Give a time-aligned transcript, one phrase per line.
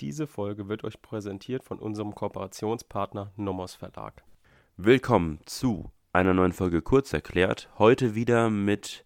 [0.00, 4.24] Diese Folge wird euch präsentiert von unserem Kooperationspartner Nomos Verlag.
[4.78, 7.68] Willkommen zu einer neuen Folge Kurz erklärt.
[7.78, 9.04] Heute wieder mit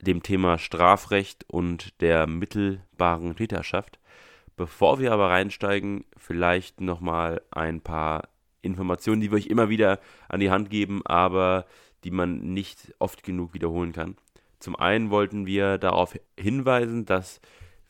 [0.00, 3.98] dem Thema Strafrecht und der mittelbaren Täterschaft.
[4.56, 8.30] Bevor wir aber reinsteigen, vielleicht nochmal ein paar
[8.62, 11.66] Informationen, die wir euch immer wieder an die Hand geben, aber
[12.04, 14.16] die man nicht oft genug wiederholen kann.
[14.60, 17.42] Zum einen wollten wir darauf hinweisen, dass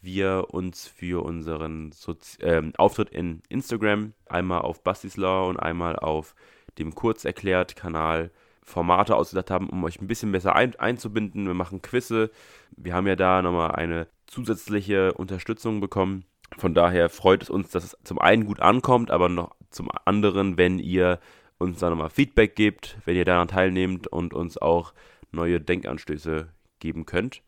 [0.02, 5.96] wir uns für unseren Sozi äh, Auftritt in Instagram einmal auf Bastis Law und einmal
[5.96, 6.34] auf
[6.78, 8.30] dem Kurzerklärt-Kanal
[8.64, 11.46] Formate ausgedacht haben, um euch ein bisschen besser ein einzubinden.
[11.46, 12.30] Wir machen Quizze.
[12.76, 16.24] Wir haben ja da nochmal eine zusätzliche Unterstützung bekommen.
[16.58, 20.58] Von daher freut es uns, dass es zum einen gut ankommt, aber noch zum anderen,
[20.58, 21.18] wenn ihr
[21.58, 24.92] uns da nochmal Feedback gebt, wenn ihr daran teilnehmt und uns auch
[25.32, 26.48] neue Denkanstöße
[26.78, 27.42] geben könnt.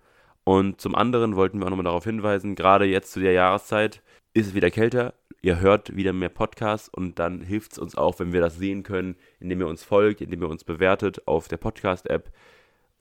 [0.44, 4.02] Und zum anderen wollten wir auch nochmal darauf hinweisen, gerade jetzt zu der Jahreszeit
[4.34, 8.18] ist es wieder kälter, ihr hört wieder mehr Podcasts und dann hilft es uns auch,
[8.18, 11.56] wenn wir das sehen können, indem ihr uns folgt, indem ihr uns bewertet auf der
[11.56, 12.30] Podcast-App.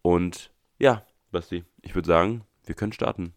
[0.01, 3.33] Und ja, Basti, ich würde sagen, wir können starten.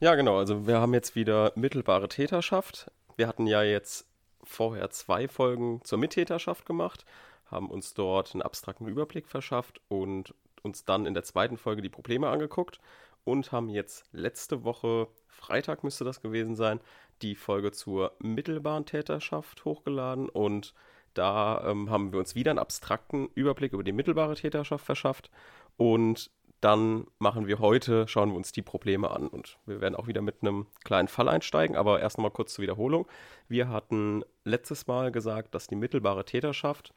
[0.00, 0.38] Ja, genau.
[0.38, 2.90] Also wir haben jetzt wieder mittelbare Täterschaft.
[3.16, 4.06] Wir hatten ja jetzt
[4.42, 7.04] vorher zwei Folgen zur Mittäterschaft gemacht,
[7.46, 11.88] haben uns dort einen abstrakten Überblick verschafft und uns dann in der zweiten Folge die
[11.88, 12.80] Probleme angeguckt
[13.24, 16.80] und haben jetzt letzte Woche, Freitag müsste das gewesen sein,
[17.22, 20.74] die Folge zur mittelbaren Täterschaft hochgeladen und
[21.14, 25.30] da ähm, haben wir uns wieder einen abstrakten Überblick über die mittelbare Täterschaft verschafft
[25.76, 26.30] und
[26.60, 30.22] dann machen wir heute, schauen wir uns die Probleme an und wir werden auch wieder
[30.22, 33.06] mit einem kleinen Fall einsteigen, aber erst nochmal kurz zur Wiederholung.
[33.48, 36.94] Wir hatten letztes Mal gesagt, dass die mittelbare Täterschaft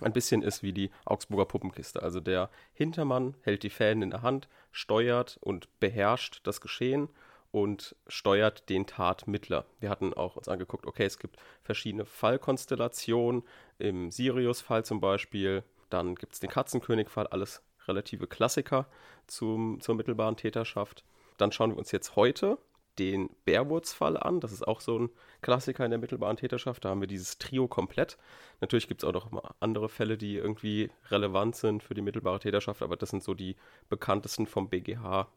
[0.00, 2.02] ein bisschen ist wie die Augsburger Puppenkiste.
[2.02, 7.08] Also der Hintermann hält die Fäden in der Hand, steuert und beherrscht das Geschehen
[7.50, 9.66] und steuert den Tatmittler.
[9.78, 13.42] Wir hatten auch uns angeguckt, okay, es gibt verschiedene Fallkonstellationen,
[13.78, 18.86] im Sirius-Fall zum Beispiel, dann gibt es den Katzenkönig-Fall, alles relative Klassiker
[19.26, 21.04] zum, zur mittelbaren Täterschaft.
[21.36, 22.58] Dann schauen wir uns jetzt heute
[22.98, 24.40] den Bearwoods-Fall an.
[24.40, 25.10] Das ist auch so ein
[25.40, 26.84] Klassiker in der mittelbaren Täterschaft.
[26.84, 28.18] Da haben wir dieses Trio komplett.
[28.60, 32.38] Natürlich gibt es auch noch mal andere Fälle, die irgendwie relevant sind für die mittelbare
[32.38, 33.56] Täterschaft, aber das sind so die
[33.88, 35.28] bekanntesten vom BGH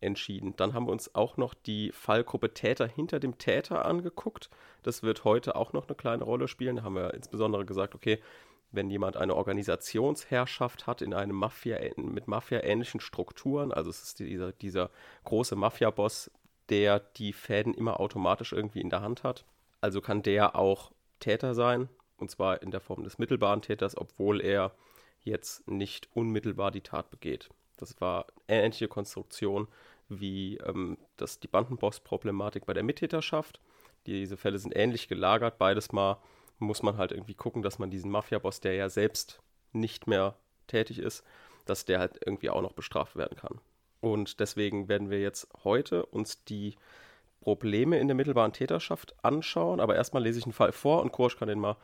[0.00, 0.54] entschieden.
[0.56, 4.50] Dann haben wir uns auch noch die Fallgruppe Täter hinter dem Täter angeguckt.
[4.82, 6.76] Das wird heute auch noch eine kleine Rolle spielen.
[6.76, 8.20] Da haben wir insbesondere gesagt, okay,
[8.72, 14.52] wenn jemand eine Organisationsherrschaft hat in einem Mafia mit Mafia-ähnlichen Strukturen, also es ist dieser,
[14.52, 14.90] dieser
[15.24, 16.30] große Mafia-Boss,
[16.70, 19.44] der die Fäden immer automatisch irgendwie in der Hand hat.
[19.80, 24.40] Also kann der auch Täter sein, und zwar in der Form des mittelbaren Täters, obwohl
[24.40, 24.72] er
[25.20, 27.50] jetzt nicht unmittelbar die Tat begeht.
[27.76, 29.68] Das war eine ähnliche Konstruktion
[30.08, 33.60] wie ähm, das, die Bandenboss-Problematik bei der Mittäterschaft.
[34.06, 35.58] Diese Fälle sind ähnlich gelagert.
[35.58, 36.18] Beides mal
[36.58, 39.40] muss man halt irgendwie gucken, dass man diesen Mafia-Boss, der ja selbst
[39.72, 40.36] nicht mehr
[40.68, 41.24] tätig ist,
[41.66, 43.60] dass der halt irgendwie auch noch bestraft werden kann.
[44.12, 46.76] Und deswegen werden wir jetzt heute uns die
[47.40, 49.80] Probleme in der mittelbaren Täterschaft anschauen.
[49.80, 51.76] Aber erstmal lese ich einen Fall vor und Kursch kann den mal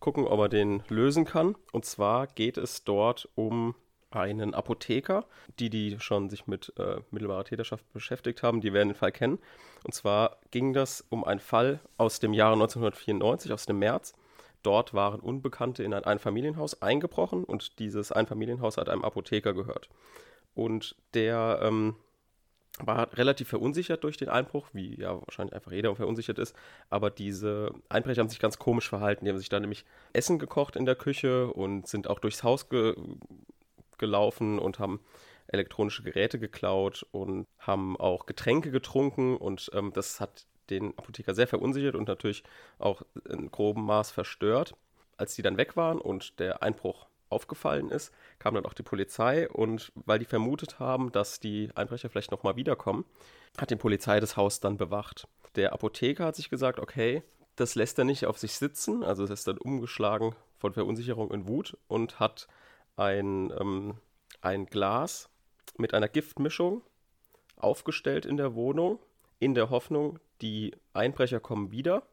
[0.00, 1.54] gucken, ob er den lösen kann.
[1.72, 3.74] Und zwar geht es dort um
[4.10, 5.24] einen Apotheker.
[5.60, 9.38] Die, die schon sich mit äh, mittelbarer Täterschaft beschäftigt haben, die werden den Fall kennen.
[9.84, 14.14] Und zwar ging das um einen Fall aus dem Jahre 1994, aus dem März.
[14.62, 19.88] Dort waren Unbekannte in ein Einfamilienhaus eingebrochen und dieses Einfamilienhaus hat einem Apotheker gehört.
[20.54, 21.96] Und der ähm,
[22.78, 26.56] war relativ verunsichert durch den Einbruch, wie ja wahrscheinlich einfach jeder verunsichert ist.
[26.90, 29.24] Aber diese Einbrecher haben sich ganz komisch verhalten.
[29.24, 32.68] Die haben sich da nämlich Essen gekocht in der Küche und sind auch durchs Haus
[32.68, 32.94] ge
[33.98, 34.98] gelaufen und haben
[35.46, 39.36] elektronische Geräte geklaut und haben auch Getränke getrunken.
[39.36, 42.42] Und ähm, das hat den Apotheker sehr verunsichert und natürlich
[42.78, 44.74] auch in grobem Maß verstört.
[45.18, 49.48] Als die dann weg waren und der Einbruch aufgefallen ist, kam dann auch die Polizei
[49.48, 53.04] und weil die vermutet haben, dass die Einbrecher vielleicht nochmal wiederkommen,
[53.58, 55.26] hat die Polizei das Haus dann bewacht.
[55.56, 57.22] Der Apotheker hat sich gesagt, okay,
[57.56, 61.48] das lässt er nicht auf sich sitzen, also es ist dann umgeschlagen von Verunsicherung in
[61.48, 62.48] Wut und hat
[62.96, 63.98] ein, ähm,
[64.40, 65.28] ein Glas
[65.76, 66.82] mit einer Giftmischung
[67.56, 68.98] aufgestellt in der Wohnung,
[69.38, 72.06] in der Hoffnung, die Einbrecher kommen wieder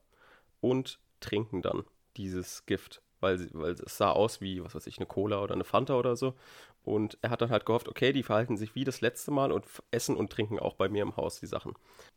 [0.61, 1.85] und trinken dann
[2.17, 5.63] dieses Gift weil, weil es sah aus wie, was weiß ich, eine Cola oder eine
[5.63, 6.33] Fanta oder so.
[6.83, 9.65] Und er hat dann halt gehofft, okay, die verhalten sich wie das letzte Mal und
[9.91, 11.73] essen und trinken auch bei mir im Haus die Sachen.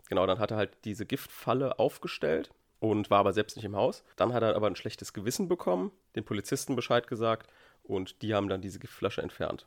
[0.08, 4.04] Genau, dann hat er halt diese Giftfalle aufgestellt und war aber selbst nicht im Haus.
[4.16, 7.50] Dann hat er aber ein schlechtes Gewissen bekommen, den Polizisten Bescheid gesagt
[7.82, 9.66] und die haben dann diese Giftflasche entfernt.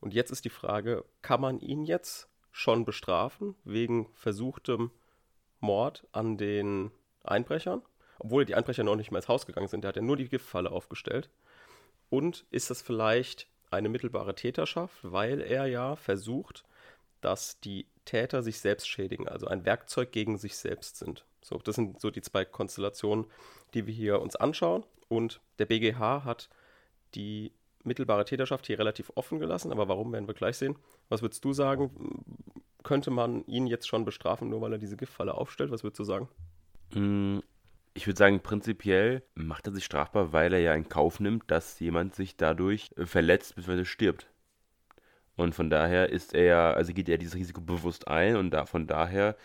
[0.00, 4.90] Und jetzt ist die Frage, kann man ihn jetzt schon bestrafen wegen versuchtem
[5.60, 6.90] Mord an den
[7.24, 7.82] Einbrechern,
[8.18, 9.82] obwohl die Einbrecher noch nicht mehr ins Haus gegangen sind.
[9.82, 11.30] Der hat ja nur die Giftfalle aufgestellt.
[12.10, 16.64] Und ist das vielleicht eine mittelbare Täterschaft, weil er ja versucht,
[17.20, 21.26] dass die Täter sich selbst schädigen, also ein Werkzeug gegen sich selbst sind.
[21.42, 23.26] So, das sind so die zwei Konstellationen,
[23.74, 24.84] die wir hier uns anschauen.
[25.08, 26.48] Und der BGH hat
[27.14, 27.52] die
[27.84, 30.76] mittelbare Täterschaft hier relativ offen gelassen, aber warum werden wir gleich sehen.
[31.08, 32.24] Was würdest du sagen?
[32.82, 35.70] Könnte man ihn jetzt schon bestrafen, nur weil er diese Giftfalle aufstellt?
[35.70, 36.28] Was würdest du sagen?
[37.98, 41.80] Ich würde sagen, prinzipiell macht er sich strafbar, weil er ja in Kauf nimmt, dass
[41.80, 43.84] jemand sich dadurch verletzt bzw.
[43.84, 44.28] stirbt.
[45.34, 48.66] Und von daher ist er ja, also geht er dieses Risiko bewusst ein und da,
[48.66, 49.36] von daher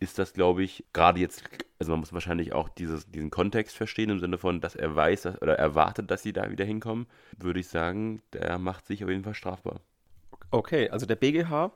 [0.00, 1.44] ist das, glaube ich, gerade jetzt,
[1.78, 5.22] also man muss wahrscheinlich auch dieses, diesen Kontext verstehen im Sinne von, dass er weiß
[5.22, 7.06] dass, oder erwartet, dass sie da wieder hinkommen,
[7.38, 9.82] würde ich sagen, der macht sich auf jeden Fall strafbar.
[10.50, 11.70] Okay, also der BGH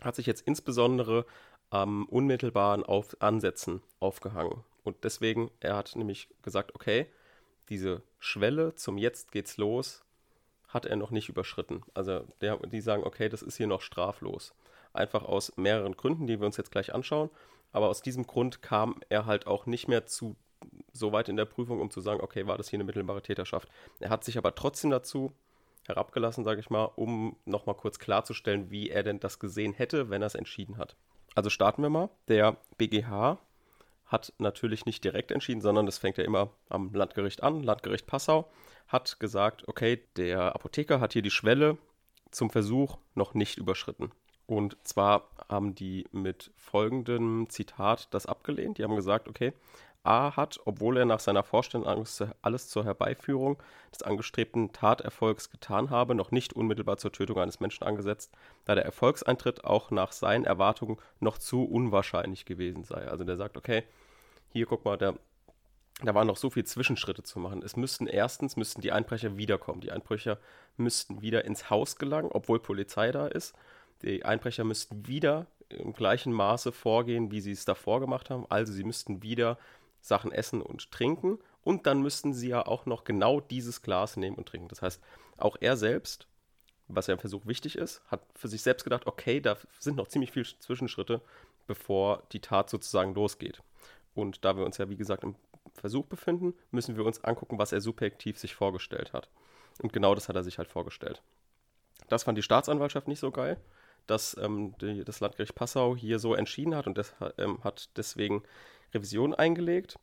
[0.00, 1.26] hat sich jetzt insbesondere
[1.68, 4.64] am unmittelbaren auf Ansätzen aufgehangen.
[4.84, 7.06] Und deswegen, er hat nämlich gesagt, okay,
[7.68, 10.02] diese Schwelle zum Jetzt geht's los
[10.70, 11.82] hat er noch nicht überschritten.
[11.94, 14.54] Also der, die sagen, okay, das ist hier noch straflos.
[14.92, 17.30] Einfach aus mehreren Gründen, die wir uns jetzt gleich anschauen.
[17.72, 20.36] Aber aus diesem Grund kam er halt auch nicht mehr zu
[20.92, 23.68] so weit in der Prüfung, um zu sagen, okay, war das hier eine mittelbare Täterschaft.
[23.98, 25.32] Er hat sich aber trotzdem dazu
[25.86, 30.22] herabgelassen, sage ich mal, um nochmal kurz klarzustellen, wie er denn das gesehen hätte, wenn
[30.22, 30.96] er es entschieden hat.
[31.34, 32.10] Also starten wir mal.
[32.28, 33.38] Der BGH
[34.10, 38.50] hat natürlich nicht direkt entschieden, sondern das fängt ja immer am Landgericht an, Landgericht Passau
[38.88, 41.78] hat gesagt, okay, der Apotheker hat hier die Schwelle
[42.30, 44.10] zum Versuch noch nicht überschritten.
[44.46, 48.78] Und zwar haben die mit folgendem Zitat das abgelehnt.
[48.78, 49.52] Die haben gesagt, okay,
[50.02, 56.14] A hat, obwohl er nach seiner Vorstellung alles zur Herbeiführung des angestrebten Taterfolgs getan habe,
[56.14, 58.32] noch nicht unmittelbar zur Tötung eines Menschen angesetzt,
[58.64, 63.06] da der Erfolgseintritt auch nach seinen Erwartungen noch zu unwahrscheinlich gewesen sei.
[63.06, 63.84] Also der sagt, okay,
[64.52, 65.14] hier guck mal, der
[66.02, 67.62] da waren noch so viele Zwischenschritte zu machen.
[67.62, 69.80] Es müssten erstens müssten die Einbrecher wiederkommen.
[69.80, 70.38] Die Einbrecher
[70.76, 73.54] müssten wieder ins Haus gelangen, obwohl Polizei da ist.
[74.02, 78.46] Die Einbrecher müssten wieder im gleichen Maße vorgehen, wie sie es davor gemacht haben.
[78.48, 79.58] Also sie müssten wieder
[80.00, 81.38] Sachen essen und trinken.
[81.62, 84.68] Und dann müssten sie ja auch noch genau dieses Glas nehmen und trinken.
[84.68, 85.02] Das heißt,
[85.36, 86.26] auch er selbst,
[86.88, 90.08] was ja im Versuch wichtig ist, hat für sich selbst gedacht, okay, da sind noch
[90.08, 91.20] ziemlich viele Zwischenschritte,
[91.66, 93.62] bevor die Tat sozusagen losgeht.
[94.14, 95.36] Und da wir uns ja, wie gesagt, im
[95.74, 99.28] Versuch befinden, müssen wir uns angucken, was er subjektiv sich vorgestellt hat.
[99.82, 101.22] Und genau das hat er sich halt vorgestellt.
[102.08, 103.56] Das fand die Staatsanwaltschaft nicht so geil,
[104.06, 108.42] dass ähm, die, das Landgericht Passau hier so entschieden hat und das, ähm, hat deswegen
[108.92, 109.98] Revision eingelegt.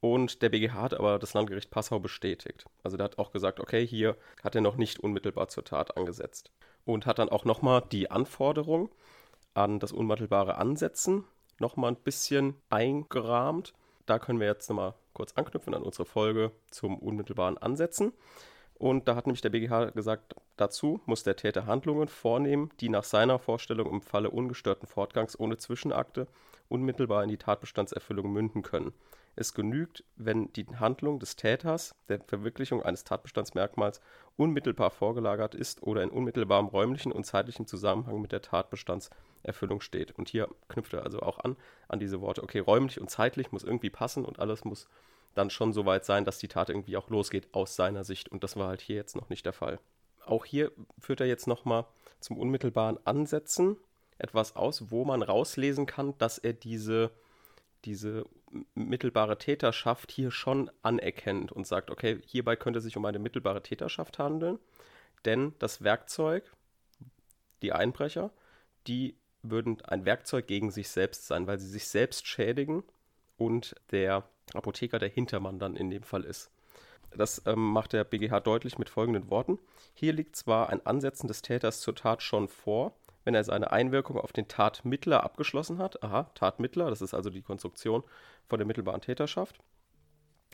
[0.00, 2.64] Und der BGH hat aber das Landgericht Passau bestätigt.
[2.82, 6.50] Also der hat auch gesagt, okay, hier hat er noch nicht unmittelbar zur Tat angesetzt.
[6.86, 8.90] Und hat dann auch nochmal die Anforderung
[9.52, 11.24] an das unmittelbare Ansetzen
[11.60, 13.74] nochmal ein bisschen eingerahmt
[14.10, 18.12] da können wir jetzt nochmal kurz anknüpfen an unsere Folge zum unmittelbaren Ansetzen.
[18.74, 23.04] Und da hat nämlich der BGH gesagt, dazu muss der Täter Handlungen vornehmen, die nach
[23.04, 26.26] seiner Vorstellung im Falle ungestörten Fortgangs ohne Zwischenakte
[26.68, 28.92] unmittelbar in die Tatbestandserfüllung münden können.
[29.36, 34.00] Es genügt, wenn die Handlung des Täters der Verwirklichung eines Tatbestandsmerkmals
[34.36, 40.12] unmittelbar vorgelagert ist oder in unmittelbarem räumlichen und zeitlichen Zusammenhang mit der Tatbestandserfüllung steht.
[40.18, 41.56] Und hier knüpft er also auch an,
[41.88, 42.42] an diese Worte.
[42.42, 44.88] Okay, räumlich und zeitlich muss irgendwie passen und alles muss
[45.34, 48.28] dann schon so weit sein, dass die Tat irgendwie auch losgeht aus seiner Sicht.
[48.28, 49.78] Und das war halt hier jetzt noch nicht der Fall.
[50.26, 51.86] Auch hier führt er jetzt nochmal
[52.20, 53.76] zum unmittelbaren Ansetzen
[54.18, 57.10] etwas aus, wo man rauslesen kann, dass er diese
[57.84, 58.24] diese
[58.74, 63.62] mittelbare Täterschaft hier schon anerkennt und sagt, okay, hierbei könnte es sich um eine mittelbare
[63.62, 64.58] Täterschaft handeln,
[65.24, 66.50] denn das Werkzeug,
[67.62, 68.30] die Einbrecher,
[68.86, 72.82] die würden ein Werkzeug gegen sich selbst sein, weil sie sich selbst schädigen
[73.36, 76.50] und der Apotheker der Hintermann dann in dem Fall ist.
[77.12, 79.58] Das ähm, macht der BGH deutlich mit folgenden Worten.
[79.94, 84.18] Hier liegt zwar ein Ansetzen des Täters zur Tat schon vor, wenn er seine Einwirkung
[84.18, 86.02] auf den Tatmittler abgeschlossen hat.
[86.02, 88.02] Aha, Tatmittler, das ist also die Konstruktion
[88.48, 89.58] von der mittelbaren Täterschaft.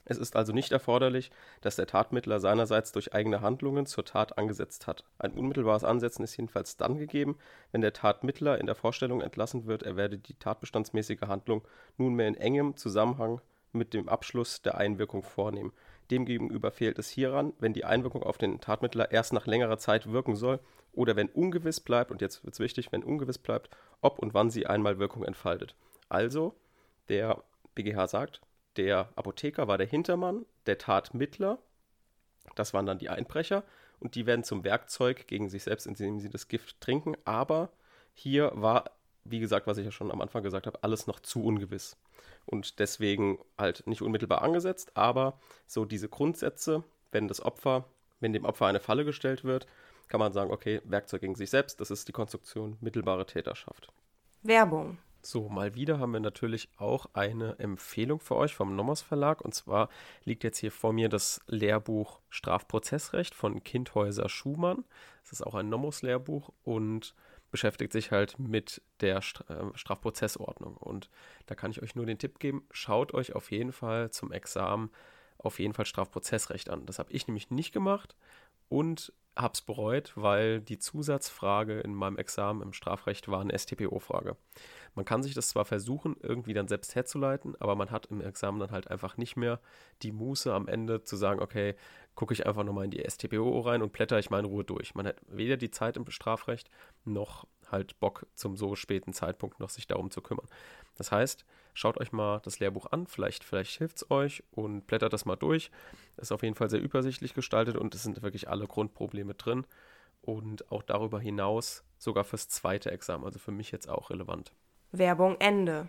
[0.09, 1.33] Es ist also nicht erforderlich,
[1.63, 5.03] dass der Tatmittler seinerseits durch eigene Handlungen zur Tat angesetzt hat.
[5.19, 7.37] Ein unmittelbares Ansetzen ist jedenfalls dann gegeben,
[7.73, 12.37] wenn der Tatmittler in der Vorstellung entlassen wird, er werde die tatbestandsmäßige Handlung nunmehr in
[12.37, 13.41] engem Zusammenhang
[13.73, 15.73] mit dem Abschluss der Einwirkung vornehmen.
[16.13, 20.37] Demgegenüber fehlt es hieran, wenn die Einwirkung auf den Tatmittler erst nach längerer Zeit wirken
[20.37, 20.61] soll
[20.97, 24.51] oder wenn ungewiss bleibt, und jetzt wird es wichtig, wenn ungewiss bleibt, ob und wann
[24.51, 25.75] sie einmal Wirkung entfaltet.
[26.09, 26.55] Also,
[27.09, 27.43] der
[27.75, 28.41] BGH sagt,
[28.77, 31.59] der Apotheker war der Hintermann, der Tatmittler,
[32.57, 33.63] das waren dann die Einbrecher,
[34.01, 37.71] und die werden zum Werkzeug gegen sich selbst, indem sie das Gift trinken, aber
[38.13, 38.91] hier war,
[39.25, 41.97] wie gesagt, was ich ja schon am Anfang gesagt habe, alles noch zu ungewiss.
[42.47, 47.85] und deswegen halt nicht unmittelbar angesetzt, aber so diese Grundsätze, wenn das Opfer,
[48.21, 49.67] wenn dem Opfer eine Falle gestellt wird,
[50.09, 53.89] kann man sagen, okay, Werkzeug gegen sich selbst, das ist die Konstruktion mittelbare Täterschaft.
[54.43, 54.99] Werbung.
[55.23, 59.41] So, mal wieder haben wir natürlich auch eine Empfehlung für euch vom Nomos Verlag.
[59.41, 59.89] Und zwar
[60.25, 64.85] liegt jetzt hier vor mir das Lehrbuch Strafprozessrecht von Kindhäuser Schumann.
[65.25, 67.17] Das ist auch ein Nomos-Lehrbuch und
[67.51, 69.21] beschäftigt sich halt mit der äh,
[69.75, 70.77] Strafprozessordnung.
[70.77, 71.11] Und
[71.47, 74.91] da kann ich euch nur den Tipp geben, schaut euch auf jeden Fall zum Examen
[75.39, 76.87] auf jeden Fall Strafprozessrecht an.
[76.87, 78.15] Das habe ich nämlich nicht gemacht
[78.69, 84.37] und habe es bereut, weil die Zusatzfrage in meinem Examen im Strafrecht war eine STPO-Frage.
[84.95, 88.59] Man kann sich das zwar versuchen, irgendwie dann selbst herzuleiten, aber man hat im Examen
[88.59, 89.61] dann halt einfach nicht mehr
[90.03, 91.75] die Muße am Ende zu sagen, okay,
[92.15, 94.95] gucke ich einfach nochmal in die STPO rein und blätter ich in Ruhe durch.
[94.95, 96.71] Man hat weder die Zeit im Strafrecht
[97.05, 100.47] noch halt Bock zum so späten Zeitpunkt noch sich darum zu kümmern.
[100.97, 101.45] Das heißt,
[101.75, 105.37] schaut euch mal das Lehrbuch an, vielleicht, vielleicht hilft es euch und blättert das mal
[105.37, 105.71] durch.
[106.17, 109.67] Ist auf jeden Fall sehr übersichtlich gestaltet und es sind wirklich alle Grundprobleme drin
[110.23, 114.53] und auch darüber hinaus sogar fürs zweite Examen, also für mich jetzt auch relevant.
[114.93, 115.89] Werbung Ende.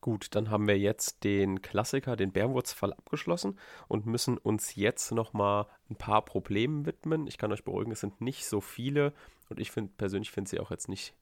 [0.00, 5.66] Gut, dann haben wir jetzt den Klassiker, den Bärwurzfall abgeschlossen und müssen uns jetzt nochmal
[5.90, 7.26] ein paar Problemen widmen.
[7.26, 9.12] Ich kann euch beruhigen, es sind nicht so viele
[9.48, 11.14] und ich finde persönlich finde sie auch jetzt nicht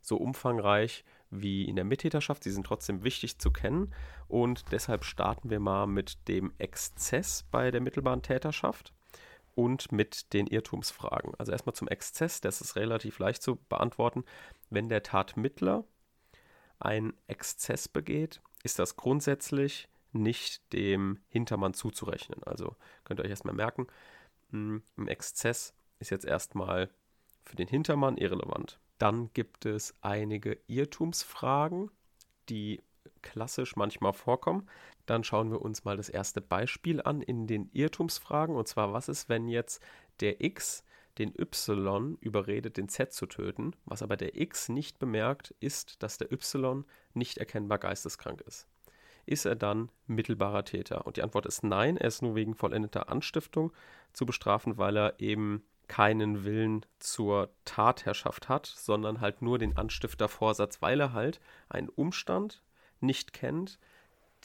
[0.00, 2.42] so umfangreich wie in der Mittäterschaft.
[2.44, 3.94] Sie sind trotzdem wichtig zu kennen
[4.26, 8.92] und deshalb starten wir mal mit dem Exzess bei der mittelbaren Täterschaft
[9.54, 11.34] und mit den Irrtumsfragen.
[11.38, 14.24] Also erstmal zum Exzess, das ist relativ leicht zu beantworten.
[14.70, 15.84] Wenn der Tatmittler
[16.78, 22.42] ein Exzess begeht, ist das grundsätzlich nicht dem Hintermann zuzurechnen.
[22.44, 23.86] Also könnt ihr euch erstmal merken,
[24.50, 26.90] hm, ein Exzess ist jetzt erstmal
[27.44, 28.78] für den Hintermann irrelevant.
[28.98, 31.90] Dann gibt es einige Irrtumsfragen,
[32.48, 32.80] die
[33.22, 34.68] klassisch manchmal vorkommen.
[35.06, 38.54] Dann schauen wir uns mal das erste Beispiel an in den Irrtumsfragen.
[38.54, 39.82] Und zwar, was ist, wenn jetzt
[40.20, 40.84] der X
[41.18, 43.74] den Y überredet, den Z zu töten.
[43.84, 48.66] Was aber der X nicht bemerkt, ist, dass der Y nicht erkennbar geisteskrank ist.
[49.26, 51.06] Ist er dann mittelbarer Täter?
[51.06, 53.72] Und die Antwort ist nein, er ist nur wegen vollendeter Anstiftung
[54.12, 60.80] zu bestrafen, weil er eben keinen Willen zur Tatherrschaft hat, sondern halt nur den Anstiftervorsatz,
[60.82, 62.62] weil er halt einen Umstand
[63.00, 63.78] nicht kennt,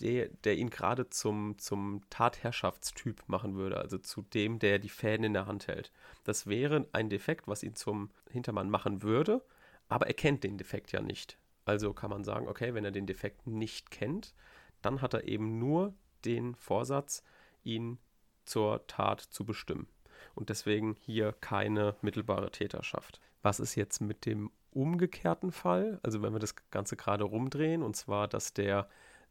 [0.01, 5.24] der, der ihn gerade zum, zum Tatherrschaftstyp machen würde, also zu dem, der die Fäden
[5.24, 5.91] in der Hand hält.
[6.24, 9.41] Das wäre ein Defekt, was ihn zum Hintermann machen würde,
[9.88, 11.38] aber er kennt den Defekt ja nicht.
[11.65, 14.34] Also kann man sagen, okay, wenn er den Defekt nicht kennt,
[14.82, 15.94] dann hat er eben nur
[16.25, 17.24] den Vorsatz,
[17.63, 18.00] ihn
[18.46, 19.88] zur Tat zu bestimmen.
[20.36, 23.20] Und deswegen hier keine mittelbare Täterschaft.
[23.41, 26.00] Was ist jetzt mit dem umgekehrten Fall?
[26.03, 28.89] Also wenn wir das Ganze gerade rumdrehen, und zwar, dass der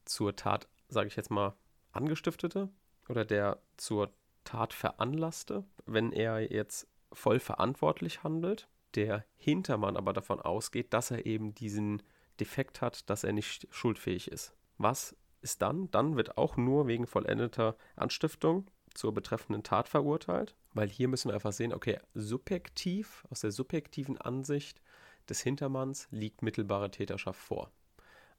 [0.09, 1.55] zur Tat, sage ich jetzt mal,
[1.93, 2.69] angestiftete
[3.09, 4.13] oder der zur
[4.45, 11.27] Tat veranlasste, wenn er jetzt voll verantwortlich handelt, der Hintermann aber davon ausgeht, dass er
[11.27, 12.03] eben diesen
[12.41, 14.55] Defekt hat, dass er nicht schuldfähig ist.
[14.79, 15.91] Was ist dann?
[15.91, 21.35] Dann wird auch nur wegen vollendeter Anstiftung zur betreffenden Tat verurteilt, weil hier müssen wir
[21.35, 24.81] einfach sehen, okay, subjektiv, aus der subjektiven Ansicht
[25.29, 27.71] des Hintermanns liegt mittelbare Täterschaft vor.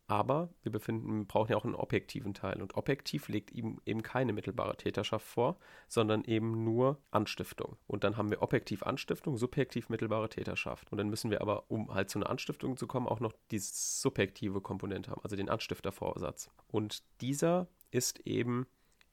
[0.09, 2.63] Aber wir befinden, brauchen ja auch einen objektiven Teil.
[2.63, 7.77] Und objektiv legt ihm eben keine mittelbare Täterschaft vor, sondern eben nur Anstiftung.
[7.85, 10.91] Und dann haben wir objektiv Anstiftung, subjektiv mittelbare Täterschaft.
[10.91, 13.59] Und dann müssen wir aber, um halt zu einer Anstiftung zu kommen, auch noch die
[13.59, 16.49] subjektive Komponente haben, also den Anstiftervorsatz.
[16.67, 18.65] Und dieser ist eben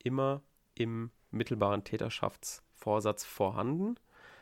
[0.03, 0.43] immer
[0.75, 3.97] im mittelbaren Täterschaftsvorsatz vorhanden.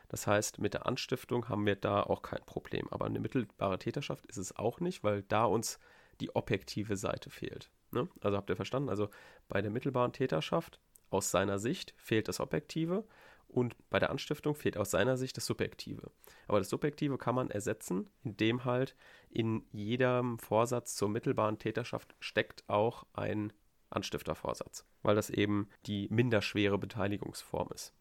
[0.07, 2.87] Das heißt, mit der Anstiftung haben wir da auch kein Problem.
[2.93, 5.81] Aber eine mittelbare Täterschaft ist es auch nicht, weil da uns
[6.21, 7.71] die objektive Seite fehlt.
[7.91, 8.09] Ne?
[8.21, 8.89] Also habt ihr verstanden?
[8.89, 9.09] Also
[9.49, 10.81] bei der mittelbaren Täterschaft
[11.11, 13.05] aus seiner Sicht fehlt das Objektive
[13.49, 16.11] und bei der Anstiftung fehlt aus seiner Sicht das Subjektive.
[16.49, 18.97] Aber das Subjektive kann man ersetzen, indem halt
[19.31, 23.53] in jedem Vorsatz zur mittelbaren Täterschaft steckt auch ein
[23.91, 27.95] Anstiftervorsatz, weil das eben die minderschwere Beteiligungsform ist.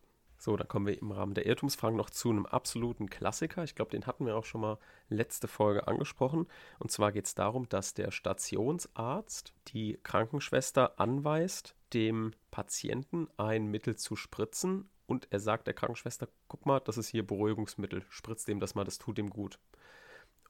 [0.44, 3.64] So, dann kommen wir im Rahmen der Irrtumsfragen noch zu einem absoluten Klassiker.
[3.64, 6.48] Ich glaube, den hatten wir auch schon mal letzte Folge angesprochen.
[6.80, 13.96] Und zwar geht es darum, dass der Stationsarzt die Krankenschwester anweist, dem Patienten ein Mittel
[13.96, 14.90] zu spritzen.
[15.06, 18.84] Und er sagt der Krankenschwester, guck mal, das ist hier Beruhigungsmittel, spritzt dem das mal,
[18.84, 19.60] das tut ihm gut.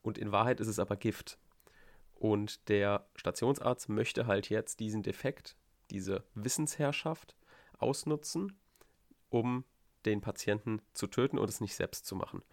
[0.02, 1.38] Und in Wahrheit ist es aber Gift.
[2.16, 5.56] Und der Stationsarzt möchte halt jetzt diesen Defekt,
[5.92, 7.36] diese Wissensherrschaft
[7.78, 8.58] ausnutzen,
[9.30, 9.66] um
[10.06, 12.44] den Patienten zu töten und es nicht selbst zu machen.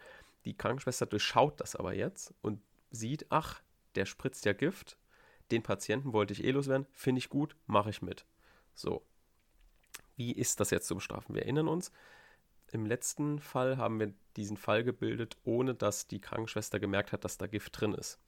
[0.45, 3.61] Die Krankenschwester durchschaut das aber jetzt und sieht, ach,
[3.95, 4.97] der spritzt ja Gift,
[5.51, 8.25] den Patienten wollte ich eh loswerden, finde ich gut, mache ich mit.
[8.73, 9.05] So.
[10.15, 11.35] Wie ist das jetzt zu bestrafen?
[11.35, 11.91] Wir erinnern uns,
[12.71, 17.37] im letzten Fall haben wir diesen Fall gebildet, ohne dass die Krankenschwester gemerkt hat, dass
[17.37, 18.19] da Gift drin ist.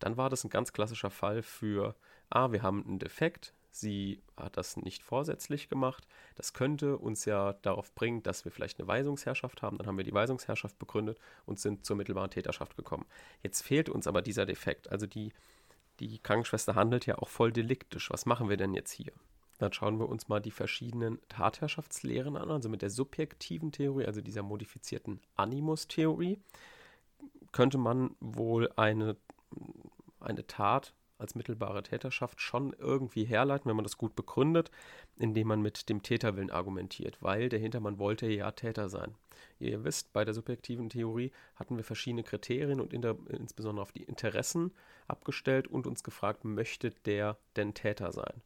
[0.00, 1.94] Dann war das ein ganz klassischer Fall für,
[2.28, 6.06] ah, wir haben einen Defekt, sie hat das nicht vorsätzlich gemacht.
[6.36, 9.78] Das könnte uns ja darauf bringen, dass wir vielleicht eine Weisungsherrschaft haben.
[9.78, 13.06] Dann haben wir die Weisungsherrschaft begründet und sind zur mittelbaren Täterschaft gekommen.
[13.42, 14.90] Jetzt fehlt uns aber dieser Defekt.
[14.90, 15.32] Also die,
[15.98, 18.10] die Krankenschwester handelt ja auch voll deliktisch.
[18.10, 19.12] Was machen wir denn jetzt hier?
[19.58, 24.20] Dann schauen wir uns mal die verschiedenen Tatherrschaftslehren an, also mit der subjektiven Theorie, also
[24.20, 26.38] dieser modifizierten Animus-Theorie,
[27.52, 29.16] könnte man wohl eine,
[30.20, 34.70] eine Tat als mittelbare Täterschaft schon irgendwie herleiten, wenn man das gut begründet,
[35.16, 39.14] indem man mit dem Täterwillen argumentiert, weil der Hintermann wollte ja Täter sein.
[39.58, 44.02] Ihr wisst, bei der subjektiven Theorie hatten wir verschiedene Kriterien und der, insbesondere auf die
[44.02, 44.72] Interessen
[45.06, 48.42] abgestellt und uns gefragt, möchte der denn Täter sein?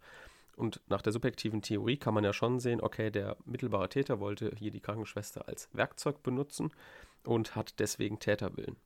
[0.56, 4.50] Und nach der subjektiven Theorie kann man ja schon sehen, okay, der mittelbare Täter wollte
[4.56, 6.72] hier die Krankenschwester als Werkzeug benutzen
[7.22, 8.76] und hat deswegen Täterwillen.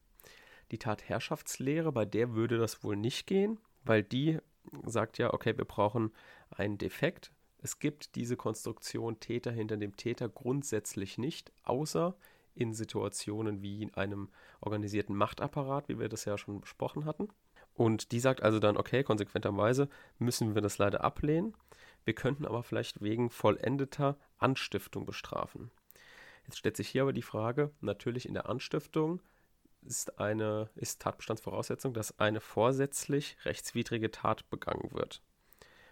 [0.71, 4.39] Die Tatherrschaftslehre, bei der würde das wohl nicht gehen, weil die
[4.85, 6.13] sagt ja, okay, wir brauchen
[6.51, 7.33] einen Defekt.
[7.59, 12.17] Es gibt diese Konstruktion Täter hinter dem Täter grundsätzlich nicht, außer
[12.55, 14.29] in Situationen wie in einem
[14.61, 17.29] organisierten Machtapparat, wie wir das ja schon besprochen hatten.
[17.75, 21.55] Und die sagt also dann, okay, konsequenterweise müssen wir das leider ablehnen.
[22.05, 25.71] Wir könnten aber vielleicht wegen vollendeter Anstiftung bestrafen.
[26.45, 29.23] Jetzt stellt sich hier aber die Frage, natürlich in der Anstiftung
[29.83, 35.23] ist eine ist Tatbestandsvoraussetzung, dass eine vorsätzlich rechtswidrige Tat begangen wird.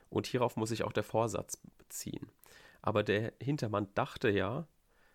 [0.09, 2.31] Und hierauf muss sich auch der Vorsatz beziehen.
[2.83, 4.67] Aber der Hintermann dachte ja,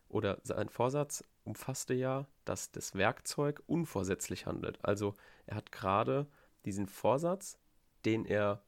[0.08, 4.79] oder sein Vorsatz umfasste ja, dass das Werkzeug unvorsätzlich handelt.
[4.84, 5.15] Also
[5.46, 6.27] er hat gerade
[6.65, 7.58] diesen Vorsatz,
[8.05, 8.62] den er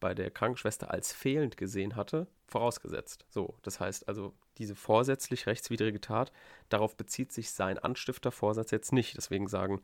[0.00, 3.26] bei der Krankenschwester als fehlend gesehen hatte, vorausgesetzt.
[3.28, 6.32] So, das heißt also, diese vorsätzlich rechtswidrige Tat,
[6.68, 9.16] darauf bezieht sich sein Anstiftervorsatz jetzt nicht.
[9.16, 9.82] Deswegen sagen,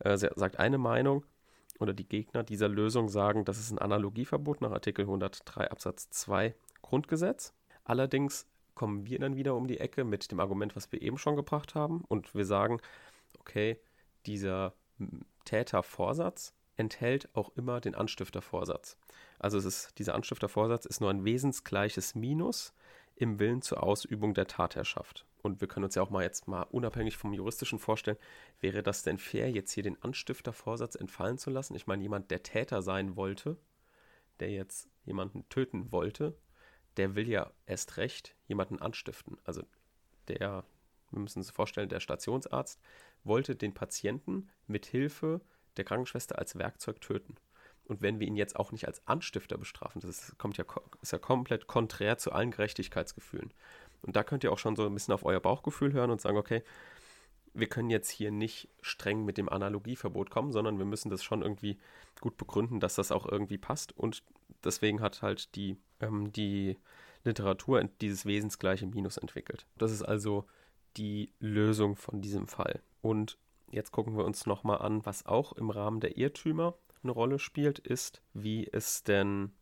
[0.00, 1.24] äh, sagt eine Meinung
[1.80, 6.54] oder die Gegner dieser Lösung sagen, das ist ein Analogieverbot nach Artikel 103 Absatz 2
[6.82, 7.54] Grundgesetz.
[7.84, 11.34] Allerdings kommen wir dann wieder um die Ecke mit dem Argument, was wir eben schon
[11.34, 12.04] gebracht haben.
[12.06, 12.80] Und wir sagen,
[13.40, 13.80] okay,
[14.26, 14.74] dieser
[15.44, 18.96] Tätervorsatz enthält auch immer den Anstiftervorsatz.
[19.38, 22.72] Also es ist, dieser Anstiftervorsatz ist nur ein wesensgleiches Minus
[23.18, 25.26] im Willen zur Ausübung der Tatherrschaft.
[25.42, 28.16] Und wir können uns ja auch mal jetzt mal unabhängig vom juristischen vorstellen,
[28.60, 31.74] wäre das denn fair, jetzt hier den Anstiftervorsatz entfallen zu lassen?
[31.74, 33.58] Ich meine, jemand, der Täter sein wollte,
[34.38, 36.38] der jetzt jemanden töten wollte,
[36.96, 39.38] der will ja erst recht jemanden anstiften.
[39.44, 39.62] Also
[40.28, 40.64] der,
[41.10, 42.80] wir müssen uns vorstellen, der Stationsarzt
[43.24, 45.40] wollte den Patienten mit Hilfe
[45.76, 47.34] der Krankenschwester als Werkzeug töten.
[47.88, 50.64] Und wenn wir ihn jetzt auch nicht als Anstifter bestrafen, das ist, kommt ja,
[51.02, 53.52] ist ja komplett konträr zu allen Gerechtigkeitsgefühlen.
[54.02, 56.36] Und da könnt ihr auch schon so ein bisschen auf euer Bauchgefühl hören und sagen,
[56.36, 56.62] okay,
[57.54, 61.42] wir können jetzt hier nicht streng mit dem Analogieverbot kommen, sondern wir müssen das schon
[61.42, 61.78] irgendwie
[62.20, 63.96] gut begründen, dass das auch irgendwie passt.
[63.96, 64.22] Und
[64.62, 66.78] deswegen hat halt die, ähm, die
[67.24, 69.66] Literatur dieses wesensgleiche Minus entwickelt.
[69.76, 70.46] Das ist also
[70.96, 72.80] die Lösung von diesem Fall.
[73.00, 73.38] Und
[73.70, 77.78] Jetzt gucken wir uns nochmal an, was auch im Rahmen der Irrtümer eine Rolle spielt,
[77.78, 79.52] ist, wie es denn,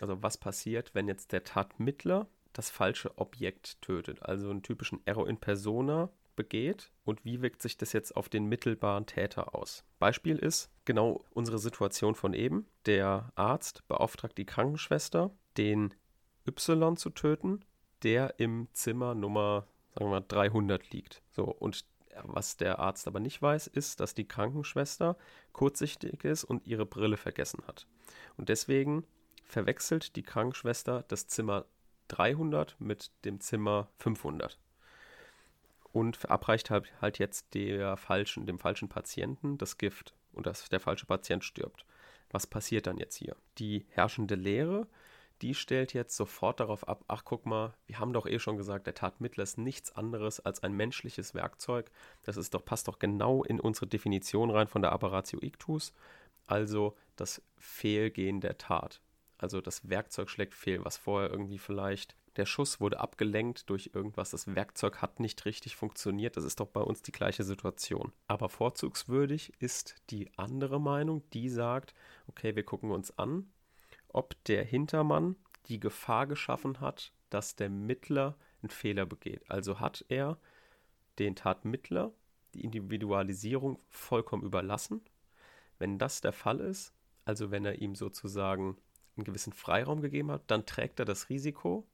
[0.00, 5.28] also was passiert, wenn jetzt der Tatmittler das falsche Objekt tötet, also einen typischen Error
[5.28, 9.84] in Persona begeht und wie wirkt sich das jetzt auf den mittelbaren Täter aus.
[9.98, 12.66] Beispiel ist genau unsere Situation von eben.
[12.84, 15.94] Der Arzt beauftragt die Krankenschwester, den
[16.46, 17.64] Y zu töten,
[18.02, 21.22] der im Zimmer Nummer sagen wir mal 300 liegt.
[21.30, 21.84] So und
[22.24, 25.16] was der Arzt aber nicht weiß, ist, dass die Krankenschwester
[25.52, 27.86] kurzsichtig ist und ihre Brille vergessen hat.
[28.36, 29.04] Und deswegen
[29.44, 31.66] verwechselt die Krankenschwester das Zimmer
[32.08, 34.58] 300 mit dem Zimmer 500
[35.92, 40.80] und verabreicht halt, halt jetzt der falschen, dem falschen Patienten das Gift und dass der
[40.80, 41.86] falsche Patient stirbt.
[42.30, 43.34] Was passiert dann jetzt hier?
[43.58, 44.86] Die herrschende Lehre
[45.42, 48.86] die stellt jetzt sofort darauf ab, ach guck mal, wir haben doch eh schon gesagt,
[48.86, 51.90] der Tatmittler ist nichts anderes als ein menschliches Werkzeug.
[52.22, 55.92] Das ist doch, passt doch genau in unsere Definition rein von der Apparatio Ictus,
[56.46, 59.00] also das Fehlgehen der Tat.
[59.38, 64.30] Also das Werkzeug schlägt fehl, was vorher irgendwie vielleicht der Schuss wurde abgelenkt durch irgendwas,
[64.30, 66.36] das Werkzeug hat nicht richtig funktioniert.
[66.36, 68.12] Das ist doch bei uns die gleiche Situation.
[68.26, 71.94] Aber vorzugswürdig ist die andere Meinung, die sagt,
[72.26, 73.50] okay, wir gucken uns an,
[74.16, 79.50] ob der Hintermann die Gefahr geschaffen hat, dass der Mittler einen Fehler begeht.
[79.50, 80.38] Also hat er
[81.18, 82.12] den Tatmittler
[82.54, 85.02] die Individualisierung vollkommen überlassen.
[85.78, 86.94] Wenn das der Fall ist,
[87.26, 88.78] Also wenn er ihm sozusagen
[89.16, 91.86] einen gewissen Freiraum gegeben hat, dann trägt er das Risiko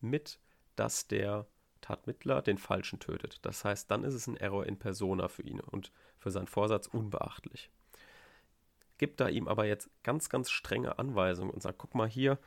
[0.00, 0.38] mit,
[0.76, 1.46] dass der
[1.80, 3.38] Tatmittler den Falschen tötet.
[3.42, 6.86] Das heißt, dann ist es ein Error in persona für ihn und für seinen Vorsatz
[6.88, 7.70] unbeachtlich.
[9.02, 12.38] Gibt da ihm aber jetzt ganz, ganz strenge Anweisungen und sagt, guck mal hier,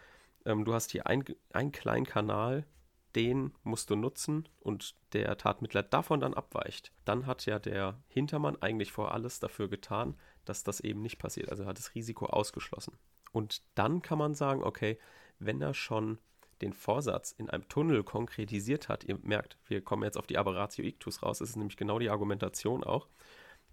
[0.45, 2.65] ähm, du hast hier ein, einen kleinen Kanal,
[3.13, 8.55] den musst du nutzen und der Tatmittler davon dann abweicht, dann hat ja der Hintermann
[8.61, 10.15] eigentlich vor alles dafür getan,
[10.45, 11.49] dass das eben nicht passiert.
[11.49, 12.97] Also hat das Risiko ausgeschlossen.
[13.33, 14.97] Und dann kann man sagen, okay,
[15.39, 16.19] wenn er schon
[16.61, 20.85] den Vorsatz in einem Tunnel konkretisiert hat, ihr merkt, wir kommen jetzt auf die Aberratio
[20.85, 23.09] Ictus raus, das ist nämlich genau die Argumentation auch.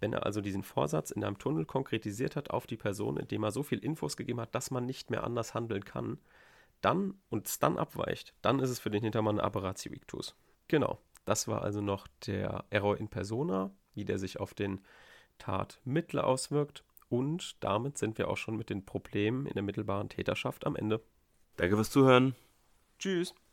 [0.03, 3.51] Wenn er also diesen Vorsatz in einem Tunnel konkretisiert hat auf die Person, indem er
[3.51, 6.19] so viel Infos gegeben hat, dass man nicht mehr anders handeln kann,
[6.81, 10.35] dann und es dann abweicht, dann ist es für den Hintermann Aberratio Ictus.
[10.67, 14.81] Genau, das war also noch der Error in Persona, wie der sich auf den
[15.37, 16.83] Tatmittler auswirkt.
[17.07, 21.01] Und damit sind wir auch schon mit den Problemen in der mittelbaren Täterschaft am Ende.
[21.55, 22.35] Danke fürs Zuhören.
[22.99, 23.33] Tschüss.